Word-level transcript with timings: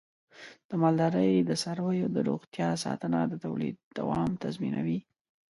د 0.69 0.71
مالدارۍ 0.81 1.33
د 1.43 1.51
څارویو 1.61 2.07
د 2.15 2.17
روغتیا 2.29 2.69
ساتنه 2.83 3.19
د 3.27 3.33
تولید 3.45 3.75
دوام 3.97 4.29
تضمینوي. 4.43 4.99